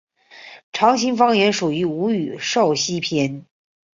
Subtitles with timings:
[0.73, 3.45] 长兴方言属于吴语苕溪片。